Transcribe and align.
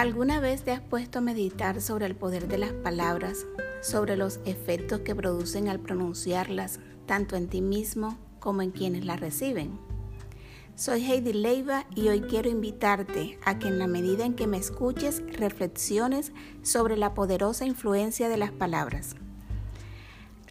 ¿Alguna 0.00 0.40
vez 0.40 0.62
te 0.62 0.70
has 0.70 0.80
puesto 0.80 1.18
a 1.18 1.20
meditar 1.20 1.82
sobre 1.82 2.06
el 2.06 2.16
poder 2.16 2.48
de 2.48 2.56
las 2.56 2.72
palabras, 2.72 3.44
sobre 3.82 4.16
los 4.16 4.40
efectos 4.46 5.00
que 5.00 5.14
producen 5.14 5.68
al 5.68 5.78
pronunciarlas, 5.78 6.80
tanto 7.04 7.36
en 7.36 7.48
ti 7.48 7.60
mismo 7.60 8.16
como 8.38 8.62
en 8.62 8.70
quienes 8.70 9.04
las 9.04 9.20
reciben? 9.20 9.78
Soy 10.74 11.04
Heidi 11.04 11.34
Leiva 11.34 11.84
y 11.94 12.08
hoy 12.08 12.22
quiero 12.22 12.48
invitarte 12.48 13.38
a 13.44 13.58
que 13.58 13.68
en 13.68 13.78
la 13.78 13.86
medida 13.86 14.24
en 14.24 14.32
que 14.32 14.46
me 14.46 14.56
escuches 14.56 15.22
reflexiones 15.38 16.32
sobre 16.62 16.96
la 16.96 17.12
poderosa 17.12 17.66
influencia 17.66 18.30
de 18.30 18.38
las 18.38 18.52
palabras. 18.52 19.16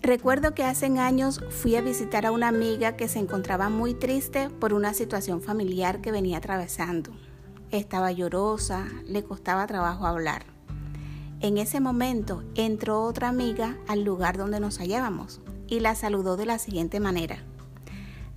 Recuerdo 0.03 0.53
que 0.53 0.63
hace 0.63 0.85
años 0.99 1.41
fui 1.49 1.75
a 1.75 1.81
visitar 1.81 2.27
a 2.27 2.31
una 2.31 2.49
amiga 2.49 2.95
que 2.95 3.07
se 3.07 3.17
encontraba 3.17 3.69
muy 3.69 3.95
triste 3.95 4.51
por 4.51 4.73
una 4.73 4.93
situación 4.93 5.41
familiar 5.41 6.01
que 6.01 6.11
venía 6.11 6.37
atravesando. 6.37 7.13
Estaba 7.71 8.11
llorosa, 8.11 8.87
le 9.05 9.23
costaba 9.23 9.67
trabajo 9.67 10.07
hablar. 10.07 10.43
En 11.39 11.57
ese 11.57 11.79
momento 11.79 12.43
entró 12.55 13.03
otra 13.03 13.29
amiga 13.29 13.77
al 13.87 14.03
lugar 14.03 14.37
donde 14.37 14.59
nos 14.59 14.79
hallábamos 14.79 15.39
y 15.67 15.79
la 15.79 15.93
saludó 15.93 16.35
de 16.35 16.47
la 16.47 16.57
siguiente 16.57 16.99
manera. 16.99 17.43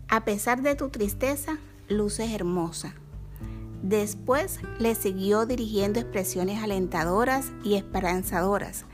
A 0.08 0.24
pesar 0.24 0.60
de 0.60 0.74
tu 0.74 0.90
tristeza, 0.90 1.56
luces 1.88 2.30
hermosa. 2.30 2.94
Después 3.82 4.60
le 4.78 4.94
siguió 4.94 5.46
dirigiendo 5.46 5.98
expresiones 5.98 6.62
alentadoras 6.62 7.50
y 7.64 7.74
esperanzadoras 7.74 8.84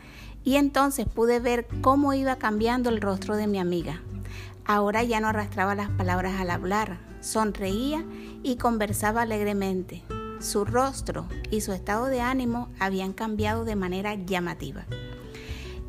y 0.44 0.54
entonces 0.54 1.06
pude 1.06 1.40
ver 1.40 1.66
cómo 1.82 2.14
iba 2.14 2.36
cambiando 2.36 2.88
el 2.88 3.00
rostro 3.00 3.36
de 3.36 3.48
mi 3.48 3.58
amiga. 3.58 4.00
Ahora 4.64 5.02
ya 5.02 5.18
no 5.18 5.28
arrastraba 5.28 5.74
las 5.74 5.90
palabras 5.90 6.40
al 6.40 6.50
hablar, 6.50 6.98
sonreía 7.20 8.04
y 8.42 8.56
conversaba 8.56 9.22
alegremente. 9.22 10.04
Su 10.40 10.64
rostro 10.64 11.26
y 11.50 11.62
su 11.62 11.72
estado 11.72 12.06
de 12.06 12.20
ánimo 12.20 12.68
habían 12.78 13.12
cambiado 13.12 13.64
de 13.64 13.74
manera 13.74 14.14
llamativa. 14.14 14.86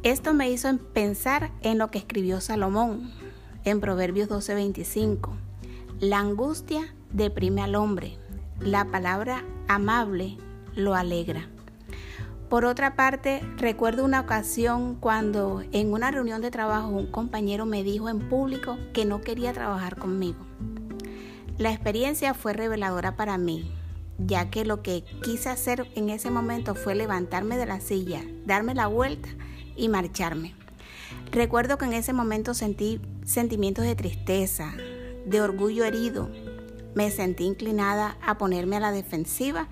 Esto 0.02 0.34
me 0.34 0.50
hizo 0.50 0.76
pensar 0.94 1.52
en 1.62 1.78
lo 1.78 1.92
que 1.92 2.00
escribió 2.00 2.42
Salomón 2.42 3.12
en 3.64 3.80
Proverbios 3.80 4.28
12:25. 4.30 5.32
La 6.00 6.20
angustia 6.20 6.96
deprime 7.12 7.62
al 7.62 7.76
hombre, 7.76 8.18
la 8.60 8.86
palabra 8.86 9.44
amable 9.68 10.38
lo 10.74 10.96
alegra. 10.96 11.48
Por 12.50 12.66
otra 12.66 12.96
parte, 12.96 13.42
recuerdo 13.58 14.04
una 14.04 14.22
ocasión 14.22 14.96
cuando 14.96 15.62
en 15.72 15.94
una 15.94 16.10
reunión 16.10 16.42
de 16.42 16.50
trabajo 16.50 16.88
un 16.88 17.12
compañero 17.12 17.68
me 17.68 17.84
dijo 17.84 18.10
en 18.10 18.28
público 18.28 18.80
que 18.94 19.06
no 19.06 19.22
quería 19.22 19.54
trabajar 19.54 19.98
conmigo. 19.98 20.40
La 21.60 21.72
experiencia 21.72 22.34
fue 22.34 22.54
reveladora 22.54 23.16
para 23.16 23.38
mí, 23.38 23.72
ya 24.26 24.50
que 24.50 24.66
lo 24.66 24.82
que 24.82 25.04
quise 25.24 25.50
hacer 25.50 25.90
en 25.96 26.10
ese 26.10 26.30
momento 26.30 26.76
fue 26.76 26.96
levantarme 26.96 27.58
de 27.58 27.66
la 27.66 27.80
silla, 27.80 28.22
darme 28.46 28.76
la 28.76 28.88
vuelta 28.88 29.30
y 29.76 29.90
marcharme. 29.90 30.56
Recuerdo 31.32 31.78
que 31.78 31.86
en 31.86 31.94
ese 31.94 32.14
momento 32.14 32.54
sentí 32.54 33.02
sentimientos 33.24 33.86
de 33.86 33.96
tristeza, 33.96 34.74
de 35.26 35.42
orgullo 35.42 35.86
herido. 35.86 36.30
Me 36.96 37.12
sentí 37.12 37.46
inclinada 37.46 38.18
a 38.22 38.38
ponerme 38.38 38.78
a 38.78 38.82
la 38.82 38.92
defensiva 38.92 39.68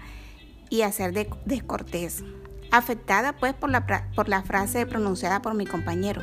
y 0.69 0.81
a 0.81 0.91
ser 0.91 1.13
descortés 1.45 2.23
afectada 2.71 3.33
pues 3.33 3.53
por 3.53 3.69
la, 3.69 3.85
por 4.15 4.29
la 4.29 4.43
frase 4.43 4.85
pronunciada 4.85 5.41
por 5.41 5.53
mi 5.53 5.65
compañero. 5.65 6.21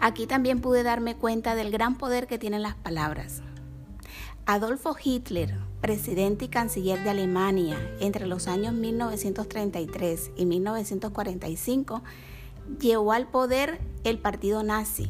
Aquí 0.00 0.26
también 0.26 0.60
pude 0.60 0.82
darme 0.82 1.16
cuenta 1.16 1.54
del 1.54 1.70
gran 1.70 1.96
poder 1.96 2.26
que 2.26 2.38
tienen 2.38 2.62
las 2.62 2.74
palabras. 2.74 3.42
Adolfo 4.44 4.94
Hitler, 5.02 5.58
presidente 5.80 6.46
y 6.46 6.48
canciller 6.48 7.02
de 7.04 7.10
Alemania 7.10 7.76
entre 8.00 8.26
los 8.26 8.48
años 8.48 8.74
1933 8.74 10.30
y 10.36 10.46
1945, 10.46 12.02
llevó 12.80 13.12
al 13.12 13.28
poder 13.28 13.80
el 14.04 14.18
partido 14.18 14.62
nazi, 14.62 15.08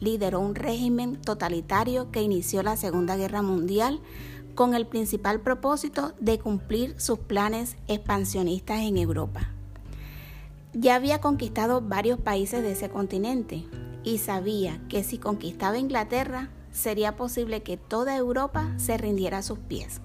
lideró 0.00 0.40
un 0.40 0.54
régimen 0.54 1.16
totalitario 1.16 2.10
que 2.10 2.22
inició 2.22 2.62
la 2.62 2.76
Segunda 2.76 3.16
Guerra 3.16 3.42
Mundial 3.42 4.00
con 4.54 4.74
el 4.74 4.86
principal 4.86 5.40
propósito 5.40 6.12
de 6.20 6.38
cumplir 6.38 6.98
sus 7.00 7.18
planes 7.18 7.76
expansionistas 7.88 8.80
en 8.80 8.98
Europa. 8.98 9.50
Ya 10.72 10.96
había 10.96 11.20
conquistado 11.20 11.80
varios 11.80 12.18
países 12.18 12.62
de 12.62 12.72
ese 12.72 12.88
continente 12.88 13.64
y 14.02 14.18
sabía 14.18 14.80
que 14.88 15.04
si 15.04 15.18
conquistaba 15.18 15.78
Inglaterra 15.78 16.50
sería 16.72 17.16
posible 17.16 17.62
que 17.62 17.76
toda 17.76 18.16
Europa 18.16 18.72
se 18.76 18.98
rindiera 18.98 19.38
a 19.38 19.42
sus 19.42 19.58
pies. 19.58 20.00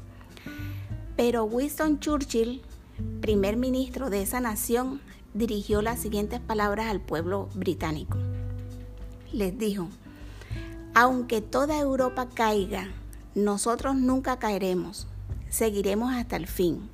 Pero 1.20 1.44
Winston 1.44 2.00
Churchill, 2.00 2.62
primer 3.20 3.58
ministro 3.58 4.10
de 4.10 4.22
esa 4.22 4.40
nación, 4.40 5.02
dirigió 5.34 5.82
las 5.82 6.00
siguientes 6.00 6.40
palabras 6.40 6.88
al 6.88 7.02
pueblo 7.02 7.50
británico. 7.56 8.18
Les 9.34 9.58
dijo, 9.58 9.90
aunque 10.94 11.42
toda 11.42 11.78
Europa 11.78 12.30
caiga 12.34 12.88
nosotros 13.36 13.98
nunca 13.98 14.40
caeremos, 14.40 15.08
seguiremos 15.50 16.14
hasta 16.14 16.38
el 16.38 16.48
fin. 16.48 16.90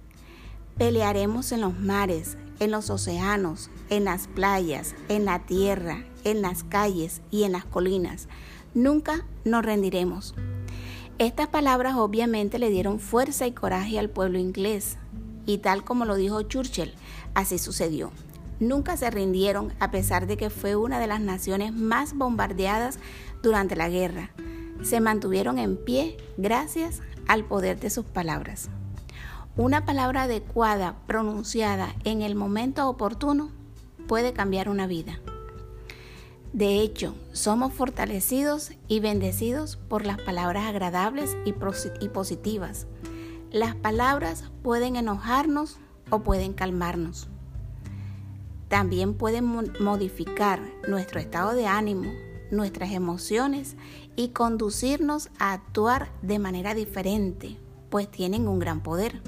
Pelearemos 0.76 1.52
en 1.52 1.62
los 1.62 1.80
mares, 1.80 2.36
en 2.60 2.72
los 2.72 2.90
océanos, 2.90 3.70
en 3.92 4.06
las 4.06 4.28
playas, 4.28 4.96
en 5.08 5.26
la 5.26 5.46
tierra, 5.46 6.04
en 6.24 6.42
las 6.42 6.64
calles 6.64 7.22
y 7.30 7.44
en 7.44 7.52
las 7.52 7.66
colinas. 7.66 8.28
Nunca 8.74 9.24
nos 9.44 9.64
rendiremos. 9.64 10.34
Estas 11.18 11.48
palabras 11.48 11.96
obviamente 11.96 12.60
le 12.60 12.70
dieron 12.70 13.00
fuerza 13.00 13.48
y 13.48 13.52
coraje 13.52 14.00
al 14.00 14.10
pueblo 14.10 14.38
inglés. 14.38 14.98
Y 15.46 15.60
tal 15.60 15.84
como 15.84 16.06
lo 16.06 16.16
dijo 16.16 16.42
Churchill, 16.42 16.94
así 17.34 17.58
sucedió. 17.58 18.12
Nunca 18.60 18.98
se 18.98 19.10
rindieron 19.12 19.74
a 19.80 19.92
pesar 19.92 20.28
de 20.28 20.38
que 20.38 20.50
fue 20.50 20.76
una 20.76 21.00
de 21.00 21.08
las 21.08 21.22
naciones 21.22 21.74
más 21.74 22.16
bombardeadas 22.16 23.00
durante 23.42 23.76
la 23.76 23.90
guerra 23.90 24.32
se 24.84 25.00
mantuvieron 25.00 25.58
en 25.58 25.78
pie 25.78 26.18
gracias 26.38 27.02
al 27.28 27.46
poder 27.46 27.80
de 27.80 27.90
sus 27.90 28.06
palabras. 28.06 28.70
Una 29.58 29.86
palabra 29.86 30.24
adecuada 30.24 30.98
pronunciada 31.08 31.96
en 32.04 32.22
el 32.22 32.36
momento 32.36 32.88
oportuno 32.90 33.52
puede 34.08 34.34
cambiar 34.34 34.70
una 34.70 34.86
vida. 34.86 35.20
De 36.56 36.80
hecho, 36.80 37.16
somos 37.34 37.74
fortalecidos 37.74 38.72
y 38.88 39.02
bendecidos 39.02 39.76
por 39.76 40.06
las 40.06 40.22
palabras 40.22 40.64
agradables 40.64 41.36
y, 41.44 41.52
positivas. 41.52 42.88
Las 43.52 43.76
palabras 43.76 44.46
pueden 44.64 44.96
enojarnos 44.96 45.76
o 46.12 46.20
pueden 46.20 46.54
calmarnos. 46.54 47.28
También 48.70 49.16
pueden 49.16 49.44
modificar 49.82 50.62
nuestro 50.88 51.20
estado 51.20 51.52
de 51.56 51.68
ánimo, 51.68 52.10
nuestras 52.52 52.92
emociones 52.94 53.76
y 54.16 54.30
conducirnos 54.30 55.32
a 55.40 55.52
actuar 55.52 56.10
de 56.22 56.40
manera 56.40 56.74
diferente, 56.74 57.58
pues 57.90 58.10
tienen 58.10 58.48
un 58.48 58.60
gran 58.60 58.82
poder. 58.82 59.22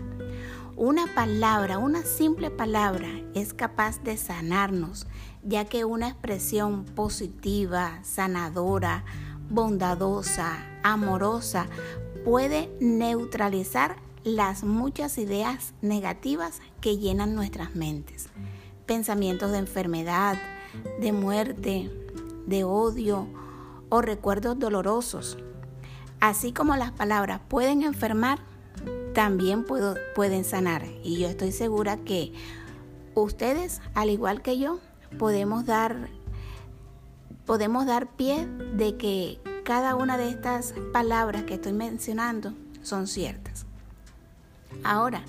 Una 0.80 1.08
palabra, 1.08 1.80
una 1.80 2.04
simple 2.04 2.52
palabra 2.52 3.10
es 3.34 3.56
capaz 3.56 4.04
de 4.04 4.16
sanarnos, 4.16 5.08
ya 5.42 5.66
que 5.66 5.86
una 5.86 6.08
expresión 6.08 6.86
positiva, 6.86 7.98
sanadora, 8.04 9.04
bondadosa, 9.50 10.64
amorosa, 10.84 11.66
puede 12.24 12.72
neutralizar 12.80 13.96
las 14.24 14.64
muchas 14.64 15.18
ideas 15.18 15.74
negativas 15.82 16.62
que 16.80 17.00
llenan 17.00 17.34
nuestras 17.34 17.76
mentes. 17.76 18.30
Pensamientos 18.86 19.52
de 19.54 19.58
enfermedad, 19.58 20.38
de 21.02 21.12
muerte, 21.12 21.90
de 22.46 22.64
odio 22.66 23.28
o 23.90 24.04
recuerdos 24.04 24.60
dolorosos. 24.60 25.40
Así 26.20 26.52
como 26.52 26.76
las 26.76 26.92
palabras 26.92 27.42
pueden 27.48 27.82
enfermar, 27.82 28.38
también 29.18 29.66
pueden 30.14 30.46
sanar. 30.46 30.86
Y 31.04 31.18
yo 31.18 31.28
estoy 31.28 31.52
segura 31.52 31.98
que 31.98 32.34
ustedes, 33.16 33.82
al 33.96 34.12
igual 34.12 34.44
que 34.44 34.60
yo, 34.60 34.80
podemos 35.18 35.66
dar, 35.66 36.08
podemos 37.48 37.88
dar 37.88 38.12
pie 38.12 38.46
de 38.76 38.96
que 38.96 39.40
cada 39.64 39.96
una 39.96 40.20
de 40.20 40.30
estas 40.30 40.76
palabras 40.94 41.46
que 41.46 41.56
estoy 41.56 41.74
mencionando 41.74 42.54
son 42.84 43.08
ciertas. 43.08 43.66
Ahora, 44.84 45.24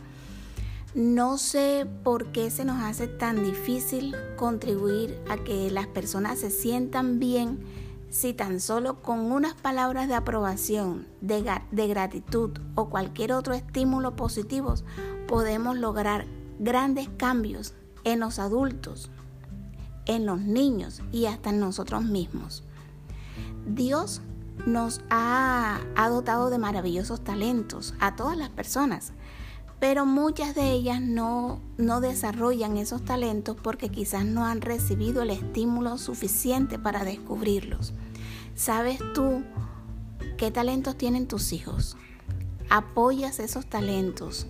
no 0.94 1.38
sé 1.38 1.86
por 2.04 2.26
qué 2.26 2.50
se 2.50 2.66
nos 2.66 2.82
hace 2.82 3.06
tan 3.06 3.42
difícil 3.42 4.14
contribuir 4.36 5.18
a 5.30 5.38
que 5.38 5.70
las 5.70 5.86
personas 5.86 6.40
se 6.40 6.50
sientan 6.50 7.18
bien 7.20 7.58
si 8.10 8.32
tan 8.32 8.60
solo 8.60 9.02
con 9.02 9.32
unas 9.32 9.54
palabras 9.54 10.08
de 10.08 10.14
aprobación, 10.14 11.06
de, 11.20 11.42
gratitud 11.88 12.58
o 12.74 12.88
cualquier 12.88 13.32
otro 13.32 13.54
estímulo 13.54 14.16
positivo 14.16 14.74
podemos 15.26 15.76
lograr 15.76 16.26
grandes 16.58 17.08
cambios 17.16 17.74
en 18.04 18.20
los 18.20 18.38
adultos, 18.38 19.10
en 20.06 20.24
los 20.24 20.40
niños 20.40 21.02
y 21.12 21.26
hasta 21.26 21.50
en 21.50 21.60
nosotros 21.60 22.04
mismos. 22.04 22.64
Dios 23.66 24.22
nos 24.66 25.02
ha, 25.10 25.80
ha 25.94 26.08
dotado 26.08 26.50
de 26.50 26.58
maravillosos 26.58 27.22
talentos 27.22 27.94
a 28.00 28.16
todas 28.16 28.36
las 28.36 28.48
personas 28.48 29.12
pero 29.80 30.06
muchas 30.06 30.54
de 30.54 30.72
ellas 30.72 31.00
no, 31.00 31.60
no 31.76 32.00
desarrollan 32.00 32.76
esos 32.76 33.04
talentos 33.04 33.56
porque 33.62 33.88
quizás 33.88 34.24
no 34.24 34.44
han 34.44 34.60
recibido 34.60 35.22
el 35.22 35.30
estímulo 35.30 35.98
suficiente 35.98 36.78
para 36.78 37.04
descubrirlos. 37.04 37.92
¿Sabes 38.54 38.98
tú 39.14 39.44
qué 40.36 40.50
talentos 40.50 40.96
tienen 40.96 41.28
tus 41.28 41.52
hijos? 41.52 41.96
Apoyas 42.70 43.38
esos 43.38 43.66
talentos, 43.66 44.46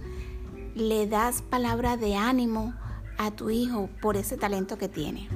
le 0.74 1.06
das 1.06 1.42
palabra 1.42 1.96
de 1.96 2.16
ánimo 2.16 2.74
a 3.18 3.30
tu 3.30 3.50
hijo 3.50 3.90
por 4.00 4.16
ese 4.16 4.36
talento 4.36 4.78
que 4.78 4.88
tiene. 4.88 5.28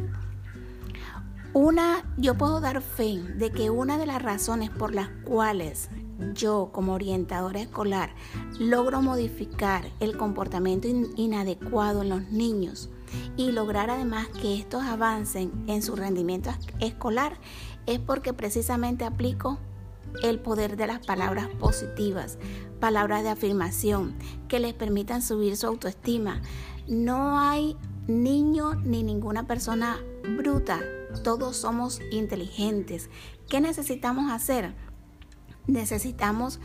Una, 1.52 2.02
yo 2.16 2.38
puedo 2.38 2.60
dar 2.62 2.80
fe 2.80 3.22
de 3.36 3.52
que 3.52 3.68
una 3.68 3.98
de 3.98 4.06
las 4.06 4.22
razones 4.22 4.70
por 4.70 4.94
las 4.94 5.10
cuales 5.24 5.90
yo 6.34 6.70
como 6.72 6.94
orientadora 6.94 7.60
escolar 7.60 8.14
logro 8.58 9.02
modificar 9.02 9.84
el 10.00 10.16
comportamiento 10.16 10.88
inadecuado 11.16 12.02
en 12.02 12.08
los 12.08 12.30
niños 12.30 12.90
y 13.36 13.52
lograr 13.52 13.90
además 13.90 14.28
que 14.28 14.58
estos 14.58 14.82
avancen 14.82 15.52
en 15.66 15.82
su 15.82 15.96
rendimiento 15.96 16.50
escolar 16.80 17.38
es 17.86 17.98
porque 17.98 18.32
precisamente 18.32 19.04
aplico 19.04 19.58
el 20.22 20.38
poder 20.40 20.76
de 20.76 20.86
las 20.86 21.04
palabras 21.04 21.48
positivas, 21.58 22.38
palabras 22.80 23.22
de 23.22 23.30
afirmación 23.30 24.14
que 24.48 24.60
les 24.60 24.74
permitan 24.74 25.22
subir 25.22 25.56
su 25.56 25.66
autoestima. 25.66 26.42
No 26.86 27.38
hay 27.38 27.76
niño 28.06 28.74
ni 28.74 29.02
ninguna 29.02 29.46
persona 29.46 29.98
bruta, 30.36 30.80
todos 31.24 31.56
somos 31.56 32.00
inteligentes. 32.10 33.10
¿Qué 33.48 33.60
necesitamos 33.60 34.30
hacer? 34.30 34.74
Necesitamos 35.66 36.60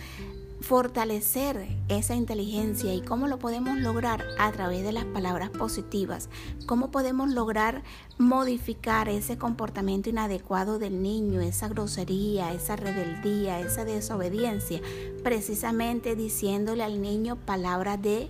fortalecer 0.59 1.67
esa 1.87 2.15
inteligencia 2.15 2.93
y 2.93 3.01
cómo 3.01 3.27
lo 3.27 3.37
podemos 3.37 3.77
lograr 3.77 4.25
a 4.39 4.51
través 4.51 4.83
de 4.83 4.91
las 4.91 5.05
palabras 5.05 5.49
positivas, 5.51 6.29
cómo 6.65 6.89
podemos 6.89 7.29
lograr 7.29 7.83
modificar 8.17 9.07
ese 9.07 9.37
comportamiento 9.37 10.09
inadecuado 10.09 10.79
del 10.79 11.03
niño, 11.03 11.41
esa 11.41 11.67
grosería, 11.67 12.53
esa 12.53 12.75
rebeldía, 12.75 13.59
esa 13.59 13.85
desobediencia, 13.85 14.81
precisamente 15.23 16.15
diciéndole 16.15 16.83
al 16.83 17.01
niño 17.01 17.35
palabras 17.35 18.01
de 18.01 18.29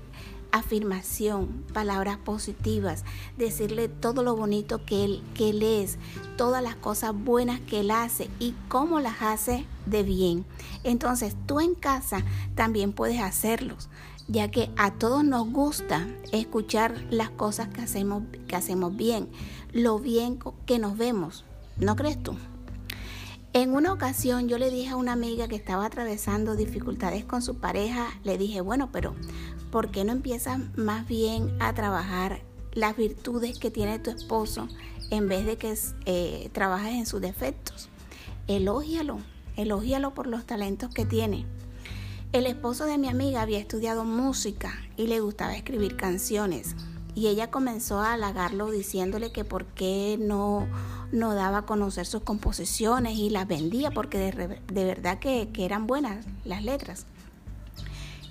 afirmación, 0.59 1.63
palabras 1.73 2.17
positivas, 2.17 3.03
decirle 3.37 3.87
todo 3.87 4.23
lo 4.23 4.35
bonito 4.35 4.85
que 4.85 5.03
él, 5.03 5.23
que 5.33 5.51
él 5.51 5.63
es, 5.63 5.97
todas 6.37 6.63
las 6.63 6.75
cosas 6.75 7.13
buenas 7.13 7.59
que 7.61 7.81
él 7.81 7.91
hace 7.91 8.29
y 8.39 8.53
cómo 8.67 8.99
las 8.99 9.21
hace 9.21 9.65
de 9.85 10.03
bien. 10.03 10.45
Entonces 10.83 11.35
tú 11.45 11.59
en 11.59 11.75
casa 11.75 12.23
también 12.55 12.93
puedes 12.93 13.21
hacerlos, 13.21 13.89
ya 14.27 14.49
que 14.51 14.69
a 14.77 14.91
todos 14.91 15.23
nos 15.23 15.49
gusta 15.51 16.07
escuchar 16.31 17.05
las 17.09 17.29
cosas 17.29 17.67
que 17.69 17.81
hacemos, 17.81 18.23
que 18.47 18.55
hacemos 18.55 18.95
bien, 18.95 19.29
lo 19.73 19.99
bien 19.99 20.39
que 20.65 20.79
nos 20.79 20.97
vemos, 20.97 21.45
¿no 21.77 21.95
crees 21.95 22.21
tú? 22.21 22.35
En 23.57 23.73
una 23.73 23.91
ocasión 23.91 24.47
yo 24.47 24.59
le 24.59 24.69
dije 24.69 24.89
a 24.89 24.97
una 24.97 25.13
amiga 25.13 25.47
que 25.47 25.55
estaba 25.55 25.87
atravesando 25.87 26.55
dificultades 26.55 27.25
con 27.25 27.41
su 27.41 27.55
pareja, 27.55 28.05
le 28.23 28.37
dije, 28.37 28.61
bueno, 28.61 28.91
pero 28.91 29.15
¿por 29.71 29.89
qué 29.89 30.03
no 30.03 30.11
empiezas 30.11 30.59
más 30.77 31.07
bien 31.07 31.57
a 31.59 31.73
trabajar 31.73 32.43
las 32.73 32.95
virtudes 32.95 33.57
que 33.57 33.71
tiene 33.71 33.97
tu 33.97 34.11
esposo 34.11 34.67
en 35.09 35.27
vez 35.27 35.47
de 35.47 35.57
que 35.57 35.75
eh, 36.05 36.51
trabajes 36.53 36.93
en 36.93 37.07
sus 37.07 37.19
defectos? 37.19 37.89
Elógialo, 38.45 39.21
elógialo 39.55 40.13
por 40.13 40.27
los 40.27 40.45
talentos 40.45 40.93
que 40.93 41.07
tiene. 41.07 41.47
El 42.33 42.45
esposo 42.45 42.85
de 42.85 42.99
mi 42.99 43.09
amiga 43.09 43.41
había 43.41 43.57
estudiado 43.57 44.03
música 44.03 44.71
y 44.97 45.07
le 45.07 45.19
gustaba 45.19 45.55
escribir 45.55 45.97
canciones. 45.97 46.75
Y 47.17 47.29
ella 47.29 47.49
comenzó 47.49 47.99
a 47.99 48.13
halagarlo 48.13 48.69
diciéndole 48.69 49.31
que 49.31 49.43
por 49.43 49.65
qué 49.65 50.19
no, 50.21 50.67
no 51.11 51.33
daba 51.33 51.57
a 51.57 51.65
conocer 51.65 52.05
sus 52.05 52.21
composiciones 52.21 53.17
y 53.17 53.31
las 53.31 53.47
vendía, 53.47 53.89
porque 53.89 54.19
de, 54.67 54.85
verdad 54.85 55.17
que 55.17 55.49
eran 55.57 55.87
buenas 55.87 56.27
las 56.45 56.63
letras. 56.63 57.07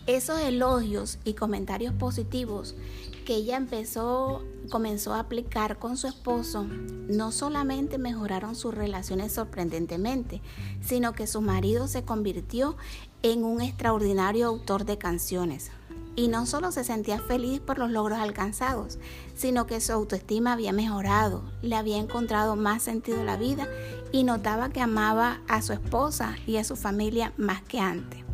Esos 0.07 0.39
elogios 0.39 1.19
y 1.25 1.35
comentarios 1.35 1.95
positivos 1.95 2.77
que 3.25 3.35
ella 3.35 3.57
empezó, 3.57 4.45
comenzó 4.71 5.15
a 5.15 5.19
aplicar 5.19 5.81
con 5.81 5.97
su 5.97 6.07
esposo, 6.07 6.63
no 6.63 7.33
solamente 7.33 7.99
mejoraron 7.99 8.55
sus 8.55 8.73
relaciones 8.73 9.33
sorprendentemente, 9.33 10.41
sino 10.81 11.13
que 11.13 11.27
su 11.27 11.41
marido 11.41 11.89
se 11.89 12.05
convirtió 12.05 12.77
en 13.25 13.43
un 13.43 13.63
extraordinario 13.63 14.47
autor 14.47 14.85
de 14.85 14.97
canciones. 14.97 15.73
Y 16.17 16.29
no 16.29 16.47
solo 16.47 16.73
se 16.73 16.83
sentía 16.83 17.21
feliz 17.21 17.61
por 17.61 17.79
los 17.79 17.91
logros 17.91 18.19
alcanzados, 18.19 18.99
sino 19.35 19.67
que 19.67 19.81
su 19.81 19.93
autoestima 19.93 20.55
había 20.55 20.73
mejorado, 20.73 21.45
le 21.63 21.77
había 21.77 21.99
encontrado 21.99 22.57
más 22.57 22.83
sentido 22.83 23.21
a 23.21 23.25
la 23.25 23.37
vida 23.37 23.69
y 24.13 24.25
notaba 24.25 24.71
que 24.71 24.81
amaba 24.81 25.41
a 25.47 25.61
su 25.61 25.75
esposa 25.75 26.37
y 26.47 26.57
a 26.57 26.65
su 26.65 26.75
familia 26.75 27.35
más 27.37 27.63
que 27.63 27.81
antes. 27.81 28.25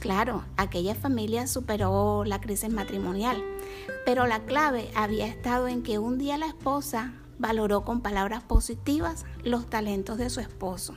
Claro, 0.00 0.44
aquella 0.56 0.94
familia 0.94 1.46
superó 1.46 2.24
la 2.24 2.40
crisis 2.40 2.70
matrimonial, 2.70 3.44
pero 4.04 4.26
la 4.26 4.40
clave 4.44 4.90
había 4.96 5.26
estado 5.26 5.68
en 5.68 5.82
que 5.82 5.98
un 5.98 6.16
día 6.18 6.38
la 6.38 6.46
esposa 6.46 7.12
valoró 7.38 7.84
con 7.84 8.00
palabras 8.00 8.42
positivas 8.42 9.24
los 9.44 9.68
talentos 9.68 10.18
de 10.18 10.30
su 10.30 10.40
esposo. 10.40 10.94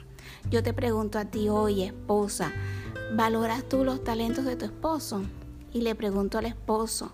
Yo 0.50 0.63
te 0.63 0.74
pregunto 0.74 1.19
a 1.19 1.25
ti 1.25 1.50
hoy, 1.50 1.83
esposa, 1.83 2.53
¿valoras 3.13 3.68
tú 3.68 3.83
los 3.83 4.03
talentos 4.03 4.45
de 4.45 4.56
tu 4.56 4.65
esposo? 4.65 5.21
Y 5.74 5.81
le 5.81 5.96
pregunto 5.96 6.38
al 6.38 6.46
esposo, 6.46 7.14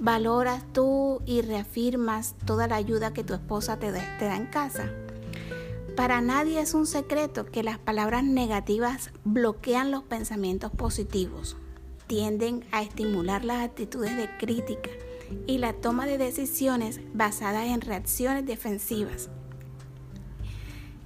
¿valoras 0.00 0.64
tú 0.72 1.22
y 1.26 1.42
reafirmas 1.42 2.34
toda 2.44 2.66
la 2.66 2.74
ayuda 2.74 3.12
que 3.12 3.22
tu 3.22 3.34
esposa 3.34 3.78
te 3.78 3.92
da, 3.92 4.36
en 4.36 4.46
casa? 4.46 4.90
Para 5.96 6.20
nadie 6.20 6.60
es 6.60 6.74
un 6.74 6.86
secreto 6.86 7.46
que 7.46 7.62
las 7.62 7.78
palabras 7.78 8.24
negativas 8.24 9.10
bloquean 9.24 9.92
los 9.92 10.02
pensamientos 10.02 10.72
positivos, 10.72 11.56
tienden 12.08 12.64
a 12.72 12.82
estimular 12.82 13.44
las 13.44 13.64
actitudes 13.64 14.16
de 14.16 14.28
crítica 14.38 14.90
y 15.46 15.58
la 15.58 15.74
toma 15.74 16.06
de 16.06 16.18
decisiones 16.18 17.00
basadas 17.14 17.66
en 17.66 17.80
reacciones 17.80 18.44
defensivas. 18.44 19.30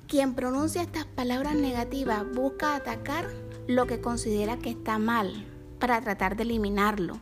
Quien 0.08 0.34
pronuncia 0.34 0.80
estas 0.80 1.04
palabras 1.04 1.54
negativas 1.54 2.24
busca 2.32 2.76
atacar 2.76 3.28
lo 3.66 3.86
que 3.86 4.00
considera 4.00 4.58
que 4.58 4.70
está 4.70 4.98
mal 4.98 5.46
para 5.78 6.00
tratar 6.00 6.36
de 6.36 6.44
eliminarlo, 6.44 7.18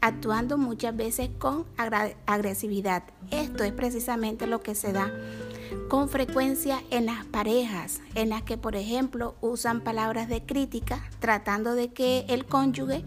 actuando 0.00 0.58
muchas 0.58 0.96
veces 0.96 1.30
con 1.38 1.66
agresividad. 2.26 3.04
Esto 3.30 3.64
es 3.64 3.72
precisamente 3.72 4.46
lo 4.46 4.60
que 4.60 4.74
se 4.74 4.92
da 4.92 5.10
con 5.88 6.08
frecuencia 6.08 6.82
en 6.90 7.06
las 7.06 7.24
parejas, 7.26 8.00
en 8.14 8.30
las 8.30 8.42
que, 8.42 8.58
por 8.58 8.76
ejemplo, 8.76 9.36
usan 9.40 9.80
palabras 9.80 10.28
de 10.28 10.44
crítica 10.44 11.02
tratando 11.18 11.74
de 11.74 11.92
que 11.92 12.24
el 12.28 12.46
cónyuge 12.46 13.04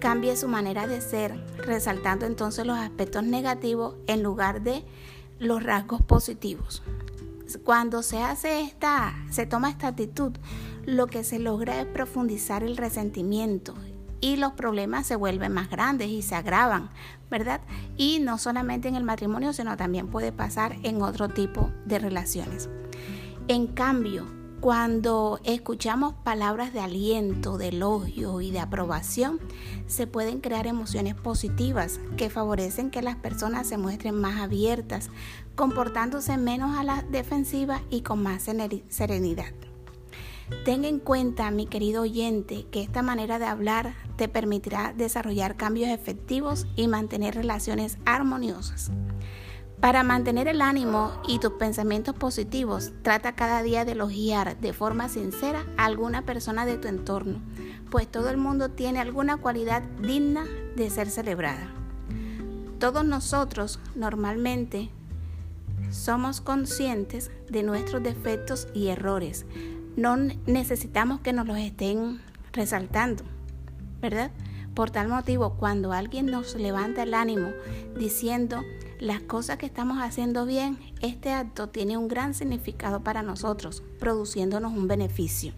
cambie 0.00 0.36
su 0.36 0.48
manera 0.48 0.86
de 0.86 1.00
ser, 1.00 1.44
resaltando 1.58 2.26
entonces 2.26 2.66
los 2.66 2.78
aspectos 2.78 3.24
negativos 3.24 3.96
en 4.06 4.22
lugar 4.22 4.62
de 4.62 4.84
los 5.38 5.62
rasgos 5.62 6.02
positivos. 6.02 6.82
Cuando 7.64 8.02
se 8.02 8.18
hace 8.18 8.60
esta, 8.60 9.14
se 9.30 9.46
toma 9.46 9.70
esta 9.70 9.88
actitud, 9.88 10.32
lo 10.84 11.06
que 11.06 11.24
se 11.24 11.38
logra 11.38 11.80
es 11.80 11.86
profundizar 11.86 12.62
el 12.62 12.76
resentimiento 12.76 13.74
y 14.20 14.36
los 14.36 14.52
problemas 14.52 15.06
se 15.06 15.16
vuelven 15.16 15.52
más 15.52 15.70
grandes 15.70 16.08
y 16.08 16.22
se 16.22 16.34
agravan, 16.34 16.90
¿verdad? 17.30 17.60
Y 17.96 18.20
no 18.20 18.38
solamente 18.38 18.88
en 18.88 18.96
el 18.96 19.04
matrimonio, 19.04 19.52
sino 19.52 19.76
también 19.76 20.08
puede 20.08 20.32
pasar 20.32 20.76
en 20.82 21.02
otro 21.02 21.28
tipo 21.28 21.70
de 21.84 21.98
relaciones. 21.98 22.68
En 23.48 23.66
cambio, 23.66 24.26
cuando 24.60 25.38
escuchamos 25.44 26.14
palabras 26.24 26.72
de 26.72 26.80
aliento, 26.80 27.58
de 27.58 27.68
elogio 27.68 28.40
y 28.40 28.50
de 28.50 28.58
aprobación, 28.58 29.38
se 29.86 30.08
pueden 30.08 30.40
crear 30.40 30.66
emociones 30.66 31.14
positivas 31.14 32.00
que 32.16 32.28
favorecen 32.28 32.90
que 32.90 33.02
las 33.02 33.16
personas 33.16 33.68
se 33.68 33.78
muestren 33.78 34.16
más 34.16 34.40
abiertas, 34.40 35.10
comportándose 35.54 36.36
menos 36.38 36.76
a 36.76 36.82
la 36.82 37.02
defensiva 37.02 37.82
y 37.88 38.00
con 38.00 38.22
más 38.22 38.48
serenidad. 38.88 39.67
Ten 40.64 40.84
en 40.84 40.98
cuenta, 40.98 41.50
mi 41.50 41.66
querido 41.66 42.02
oyente, 42.02 42.66
que 42.70 42.82
esta 42.82 43.02
manera 43.02 43.38
de 43.38 43.44
hablar 43.44 43.94
te 44.16 44.28
permitirá 44.28 44.94
desarrollar 44.96 45.56
cambios 45.56 45.90
efectivos 45.90 46.66
y 46.74 46.88
mantener 46.88 47.34
relaciones 47.34 47.98
armoniosas. 48.06 48.90
Para 49.80 50.02
mantener 50.02 50.48
el 50.48 50.60
ánimo 50.60 51.12
y 51.28 51.38
tus 51.38 51.52
pensamientos 51.52 52.14
positivos, 52.14 52.92
trata 53.02 53.36
cada 53.36 53.62
día 53.62 53.84
de 53.84 53.92
elogiar 53.92 54.58
de 54.58 54.72
forma 54.72 55.08
sincera 55.08 55.64
a 55.76 55.84
alguna 55.84 56.22
persona 56.22 56.66
de 56.66 56.78
tu 56.78 56.88
entorno, 56.88 57.40
pues 57.90 58.08
todo 58.08 58.28
el 58.30 58.38
mundo 58.38 58.70
tiene 58.70 58.98
alguna 58.98 59.36
cualidad 59.36 59.82
digna 60.02 60.46
de 60.74 60.90
ser 60.90 61.10
celebrada. 61.10 61.70
Todos 62.80 63.04
nosotros 63.04 63.78
normalmente 63.94 64.90
somos 65.90 66.40
conscientes 66.40 67.30
de 67.48 67.62
nuestros 67.62 68.02
defectos 68.02 68.66
y 68.74 68.88
errores, 68.88 69.46
no 69.98 70.16
necesitamos 70.46 71.20
que 71.20 71.32
nos 71.32 71.48
los 71.48 71.58
estén 71.58 72.20
resaltando, 72.52 73.24
¿verdad? 74.00 74.30
Por 74.72 74.90
tal 74.90 75.08
motivo, 75.08 75.54
cuando 75.54 75.92
alguien 75.92 76.26
nos 76.26 76.54
levanta 76.54 77.02
el 77.02 77.14
ánimo 77.14 77.50
diciendo 77.98 78.62
las 79.00 79.20
cosas 79.22 79.58
que 79.58 79.66
estamos 79.66 79.98
haciendo 80.00 80.46
bien, 80.46 80.78
este 81.00 81.32
acto 81.32 81.68
tiene 81.68 81.96
un 81.96 82.06
gran 82.06 82.32
significado 82.34 83.02
para 83.02 83.22
nosotros, 83.22 83.82
produciéndonos 83.98 84.72
un 84.72 84.86
beneficio. 84.86 85.52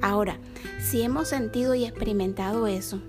Ahora, 0.00 0.38
si 0.80 1.02
hemos 1.02 1.28
sentido 1.28 1.74
y 1.74 1.84
experimentado 1.84 2.66
eso, 2.66 3.02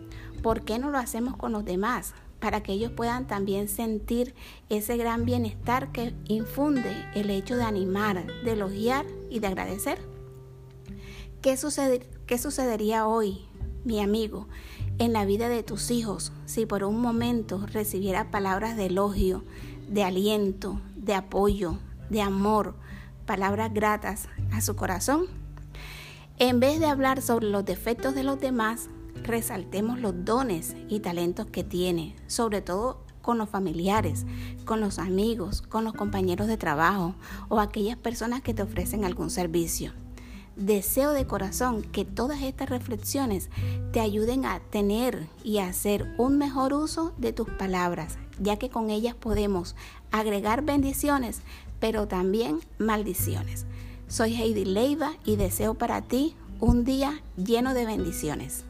¿por 0.43 0.63
qué 0.63 0.79
no 0.79 0.89
lo 0.89 0.97
hacemos 0.97 1.37
con 1.37 1.53
los 1.53 1.63
demás? 1.63 2.13
Para 2.41 2.61
que 2.61 2.73
ellos 2.73 2.91
puedan 2.91 3.25
también 3.25 3.69
sentir 3.69 4.35
ese 4.67 4.97
gran 4.97 5.23
bienestar 5.23 5.93
que 5.93 6.13
infunde 6.25 6.93
el 7.15 7.29
hecho 7.29 7.55
de 7.55 7.63
animar, 7.63 8.27
de 8.43 8.51
elogiar 8.51 9.05
y 9.29 9.39
de 9.39 9.47
agradecer. 9.47 10.16
¿Qué, 11.41 11.55
sucedería 11.55 13.05
hoy, 13.05 13.45
mi 13.83 14.01
amigo, 14.01 14.47
en 14.97 15.13
la 15.13 15.23
vida 15.23 15.49
de 15.49 15.61
tus 15.61 15.91
hijos 15.91 16.31
si 16.45 16.65
por 16.65 16.83
un 16.83 16.99
momento 16.99 17.65
recibiera 17.67 18.31
palabras 18.31 18.75
de 18.75 18.87
elogio, 18.87 19.43
de 19.87 20.03
aliento, 20.03 20.81
de 20.95 21.13
apoyo, 21.13 21.77
de 22.09 22.21
amor, 22.21 22.75
palabras 23.27 23.71
gratas 23.71 24.27
a 24.51 24.61
su 24.61 24.75
corazón? 24.75 25.25
En 26.39 26.59
vez 26.59 26.79
de 26.79 26.87
hablar 26.87 27.21
sobre 27.21 27.49
los 27.49 27.63
defectos 27.65 28.15
de 28.15 28.23
los 28.23 28.39
demás, 28.39 28.89
resaltemos 29.21 29.99
los 29.99 30.25
dones 30.25 30.75
y 30.89 31.01
talentos 31.01 31.45
que 31.45 31.63
tiene, 31.63 32.15
sobre 32.25 32.61
todo 32.61 33.05
con 33.21 33.37
los 33.37 33.49
familiares, 33.49 34.25
con 34.65 34.81
los 34.81 34.97
amigos, 34.97 35.61
con 35.61 35.83
los 35.83 35.93
compañeros 35.93 36.47
de 36.47 36.57
trabajo 36.57 37.13
o 37.47 37.59
aquellas 37.59 37.97
personas 37.97 38.41
que 38.41 38.55
te 38.55 38.63
ofrecen 38.63 39.05
algún 39.05 39.29
servicio. 39.29 39.93
Deseo 40.57 41.11
de 41.13 41.27
corazón 41.27 41.83
que 41.83 42.03
todas 42.03 42.41
estas 42.41 42.67
reflexiones 42.67 43.51
te 43.91 43.99
ayuden 43.99 44.43
a 44.43 44.59
tener 44.59 45.27
y 45.43 45.59
a 45.59 45.67
hacer 45.67 46.15
un 46.17 46.39
mejor 46.39 46.73
uso 46.73 47.13
de 47.19 47.31
tus 47.31 47.47
palabras, 47.47 48.17
ya 48.39 48.57
que 48.57 48.71
con 48.71 48.89
ellas 48.89 49.13
podemos 49.13 49.75
agregar 50.11 50.63
bendiciones, 50.63 51.41
pero 51.79 52.07
también 52.07 52.59
maldiciones. 52.79 53.67
Soy 54.07 54.33
Heidi 54.35 54.65
Leiva 54.65 55.13
y 55.23 55.35
deseo 55.35 55.75
para 55.75 56.01
ti 56.01 56.35
un 56.59 56.85
día 56.85 57.21
lleno 57.35 57.75
de 57.75 57.85
bendiciones. 57.85 58.66